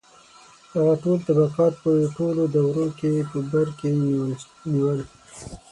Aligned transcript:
•هغه 0.73 0.93
ټول 1.03 1.17
طبقات 1.27 1.73
په 1.83 1.89
ټولو 2.17 2.41
دورو 2.55 2.85
کې 2.99 3.11
په 3.31 3.37
بر 3.51 3.67
کې 3.79 3.89
نیول. 4.71 4.99